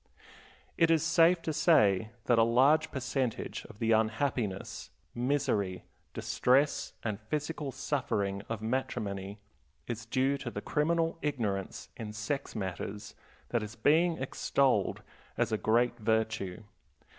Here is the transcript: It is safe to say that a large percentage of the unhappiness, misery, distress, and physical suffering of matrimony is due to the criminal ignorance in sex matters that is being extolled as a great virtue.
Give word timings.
It 0.79 0.89
is 0.89 1.03
safe 1.03 1.43
to 1.43 1.53
say 1.53 2.09
that 2.25 2.39
a 2.39 2.43
large 2.43 2.89
percentage 2.89 3.65
of 3.65 3.77
the 3.77 3.91
unhappiness, 3.91 4.89
misery, 5.13 5.83
distress, 6.15 6.93
and 7.03 7.19
physical 7.19 7.71
suffering 7.71 8.41
of 8.49 8.63
matrimony 8.63 9.37
is 9.85 10.07
due 10.07 10.39
to 10.39 10.49
the 10.49 10.59
criminal 10.59 11.19
ignorance 11.21 11.89
in 11.95 12.13
sex 12.13 12.55
matters 12.55 13.13
that 13.49 13.61
is 13.61 13.75
being 13.75 14.17
extolled 14.17 15.03
as 15.37 15.51
a 15.51 15.57
great 15.59 15.99
virtue. 15.99 16.63